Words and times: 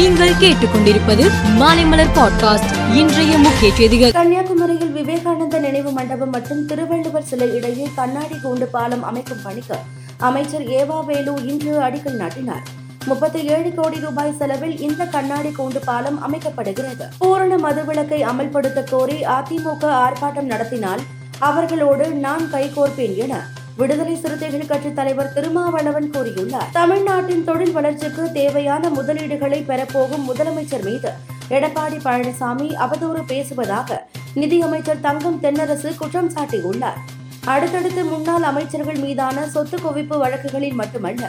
நீங்கள் 0.00 0.32
கேட்டுக்கொண்டிருப்பது 0.32 1.30
மாலைமலர் 1.58 2.08
பாட்காஸ்ட். 2.14 2.94
இன்றைய 2.94 3.38
முக்கிய 3.38 3.74
செய்திகள். 3.74 4.10
கன்னியாகுமரியில் 4.10 4.92
விவேகானந்த 4.92 5.58
நினைவு 5.58 5.90
மண்டபம் 5.90 6.30
மற்றும் 6.30 6.66
திருவள்ளுவர் 6.66 7.24
சிலை 7.24 7.54
இடையே 7.54 7.88
கண்ணாடி 7.94 8.34
கூண்டு 8.44 8.62
பாலம் 8.62 9.04
அமைக்கும் 9.04 9.42
பணிக்கு 9.42 9.74
அமைச்சர் 10.18 10.62
ஏவா 10.62 11.04
வேலு 11.04 11.46
இன்று 11.46 11.80
அடிக்கல் 11.80 12.16
நாட்டினார். 12.16 12.62
முப்பத்தி 13.04 13.42
ஏழு 13.42 13.72
கோடி 13.74 14.00
ரூபாய் 14.00 14.34
செலவில் 14.38 14.80
இந்த 14.80 15.04
கண்ணாடி 15.04 15.48
கூண்டு 15.48 15.78
பாலம் 15.84 16.20
அமைக்கப்படுகிறது. 16.22 17.04
பூரண 17.18 17.56
மதுவிலக்கை 17.56 18.22
அமல்படுத்த 18.22 18.84
கோரி 18.90 19.24
அதிமுக 19.24 19.82
ஆர்ப்பாட்டம் 19.82 20.50
நடத்தினால் 20.52 21.00
அவர்களோடு 21.38 22.08
நான் 22.08 22.52
கைகோர்ப்பேன் 22.52 23.16
என 23.16 23.58
விடுதலை 23.80 24.14
சிறுத்தைகள் 24.22 24.70
கட்சி 24.70 24.90
தலைவர் 24.92 25.32
திருமாவளவன் 25.34 26.08
கூறியுள்ளார். 26.14 26.70
தமிழ்நாட்டின் 26.78 27.44
தொழில் 27.44 27.74
வளர்ச்சிக்கு 27.76 28.24
தேவையான 28.32 28.90
முதலீடுகளை 28.96 29.60
பெறப்போகும் 29.70 30.26
முதலமைச்சர் 30.30 30.84
மீது 30.88 31.10
எடப்பாடி 31.56 31.98
பழனிசாமி 32.06 32.68
அவதூறு 32.84 33.22
பேசுவதாக 33.30 33.98
நிதியமைச்சர் 34.40 35.04
தங்கம் 35.06 35.38
தென்னரசு 35.44 35.90
குற்றம் 36.00 36.32
சாட்டியுள்ளார். 36.34 37.00
அடுத்தடுத்து 37.52 38.02
முன்னாள் 38.04 38.44
அமைச்சர்கள் 38.50 39.00
மீதான 39.04 39.46
சொத்து 39.54 39.76
குவிப்பு 39.76 40.16
வழக்குகளில் 40.18 40.78
மட்டுமல்ல 40.80 41.24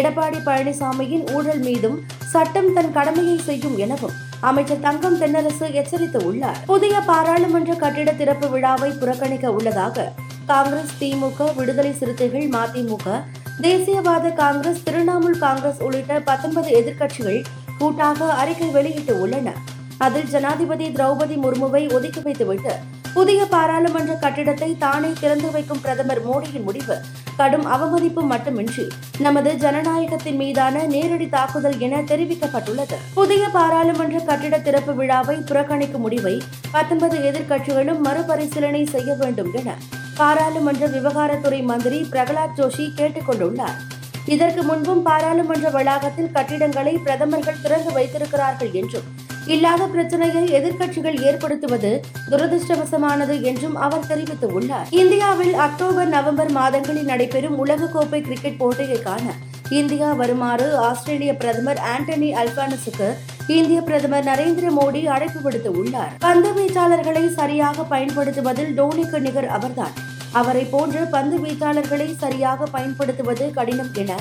எடப்பாடி 0.00 0.38
பழனிசாமியின் 0.48 1.24
ஊழல் 1.34 1.62
மீதும் 1.68 1.96
சட்டம் 2.32 2.72
தன் 2.72 2.92
கடமையை 2.92 3.38
செய்யும் 3.48 3.78
எனவும் 3.78 4.16
அமைச்சர் 4.40 4.84
தங்கம் 4.86 5.18
தென்னரசு 5.20 5.66
எச்சரித்து 5.80 6.20
உள்ளார் 6.28 6.60
புதிய 6.66 6.94
பாராளுமன்ற 7.10 7.72
கட்டிட 7.74 8.12
திறப்பு 8.12 8.48
விழாவை 8.48 8.90
புறக்கணிக்க 9.00 9.48
உள்ளதாக 9.50 10.06
காங்கிரஸ் 10.46 10.92
திமுக 11.00 11.54
விடுதலை 11.54 11.92
சிறுத்தைகள் 11.92 12.48
மதிமுக 12.48 13.22
தேசியவாத 13.60 14.34
காங்கிரஸ் 14.34 14.82
திரிணாமுல் 14.90 15.38
காங்கிரஸ் 15.38 15.82
உள்ளிட்ட 15.82 16.20
பத்தொன்பது 16.20 16.70
எதிர்க்கட்சிகள் 16.80 17.44
கூட்டாக 17.78 18.32
அறிக்கை 18.32 18.68
வெளியிட்டு 18.68 19.20
உள்ளன. 19.20 19.52
அதில் 19.98 20.28
ஜனாதிபதி 20.28 20.86
திரௌபதி 20.88 21.36
முர்முவை 21.36 21.92
ஒதுக்கி 21.92 22.20
வைத்துவிட்டு 22.20 22.74
புதிய 23.14 23.44
பாராளுமன்ற 23.44 24.14
கட்டிடத்தை 24.14 24.76
தானே 24.78 25.12
திறந்து 25.20 25.50
வைக்கும் 25.50 25.80
பிரதமர் 25.80 26.26
மோடியின் 26.28 26.62
முடிவு 26.62 26.96
கடும் 27.36 27.66
அவமதிப்பு 27.66 28.22
மட்டுமின்றி 28.22 28.86
நமது 29.18 29.50
ஜனநாயகத்தின் 29.52 30.36
மீதான 30.36 30.84
நேரடி 30.84 31.28
தாக்குதல் 31.28 31.78
என 31.78 32.02
தெரிவிக்கப்பட்டுள்ளது. 32.02 32.96
புதிய 33.14 33.48
பாராளுமன்ற 33.48 34.18
கட்டிட 34.18 34.58
திறப்பு 34.58 34.94
விழாவை 34.94 35.36
புறக்கணிக்கும் 35.36 36.04
முடிவை 36.06 36.42
பத்தொன்பது 36.70 37.18
எதிர்க்கட்சிகளும் 37.18 38.00
மறுபரிசீலனை 38.00 38.84
செய்ய 38.84 39.14
வேண்டும் 39.14 39.52
என 39.52 39.76
பாராளுமன்ற 40.16 40.86
விவகாரத்துறை 40.86 41.62
மந்திரி 41.62 42.06
பிரகலாத் 42.10 42.54
ஜோஷி 42.56 42.94
கேட்டுக் 42.94 43.30
கொண்டுள்ளார். 43.30 43.78
இதற்கு 44.26 44.62
முன்பும் 44.62 45.02
பாராளுமன்ற 45.02 45.70
வளாகத்தில் 45.70 46.30
கட்டிடங்களை 46.30 46.98
பிரதமர்கள் 46.98 47.60
திறந்து 47.62 47.92
வைத்திருக்கிறார்கள் 47.92 48.72
என்றும் 48.72 49.08
இல்லாத 49.46 49.86
பிரச்சனையை 49.86 50.42
எதிர்க்கட்சிகள் 50.48 51.22
ஏற்படுத்துவது 51.22 52.04
துரதிருஷ்டவசமானது 52.30 53.40
என்றும் 53.40 53.76
அவர் 53.76 54.06
தெரிவித்துள்ளார். 54.08 54.90
இந்தியாவில் 54.90 55.54
அக்டோபர் 55.54 56.08
நவம்பர் 56.08 56.50
மாதங்களில் 56.50 57.04
நடைபெறும் 57.04 57.66
உலகக்கோப்பை 57.66 58.20
கிரிக்கெட் 58.20 58.58
போட்டியை 58.58 59.02
காண 59.02 59.34
இந்தியா 59.70 60.12
வருமாறு 60.12 60.76
ஆஸ்திரேலிய 60.76 61.34
பிரதமர் 61.34 61.80
ஆண்டனி 61.96 62.30
அல்பானஸுக்கு 62.42 63.08
இந்திய 63.46 63.80
பிரதமர் 63.80 64.24
நரேந்திர 64.24 64.70
மோடி 64.80 65.04
அழைப்பு 65.04 65.50
விடுத்துள்ளார் 65.50 66.12
பந்து 66.18 66.48
வீச்சாளர்களை 66.48 67.32
சரியாக 67.32 67.82
பயன்படுத்துவதில் 67.82 68.78
டோனிக்கு 68.78 69.18
நிகர் 69.18 69.48
அவர்தான். 69.48 69.92
அவரை 70.32 70.64
போன்ற 70.64 70.98
பந்து 70.98 71.38
வீச்சாளர்களை 71.38 72.16
சரியாக 72.16 72.64
பயன்படுத்துவது 72.64 73.50
கடினம் 73.54 73.88
என 73.94 74.14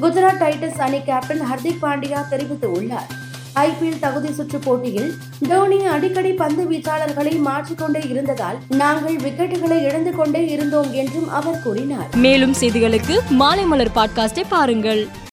குஜராத் 0.00 0.40
டைட்டன்ஸ் 0.40 0.78
அணி 0.78 1.02
கேப்டன் 1.02 1.40
ஹர்திக் 1.40 1.84
பாண்டியா 1.84 2.24
தெரிவித்துள்ளார் 2.30 3.26
ஐபிஎல் 3.54 3.98
தகுதி 4.00 4.32
சுற்று 4.32 4.58
போட்டியில் 4.58 5.14
டோனி 5.48 5.84
அடிக்கடி 5.84 6.32
பந்து 6.32 6.64
வீச்சாளர்களை 6.64 7.38
மாற்றிக்கொண்டே 7.38 8.00
இருந்ததால் 8.08 8.58
நாங்கள் 8.68 9.16
விக்கெட்டுகளை 9.16 9.82
இழந்து 9.82 10.14
கொண்டே 10.14 10.48
இருந்தோம் 10.48 10.92
என்றும் 10.92 11.30
அவர் 11.30 11.62
கூறினார். 11.62 12.06
மேலும் 12.16 12.54
செய்திகளுக்கு 12.60 13.18
மாலைமலர் 13.30 13.88
பாட்காஸ்டை 13.94 14.44
பாருங்கள். 14.48 15.08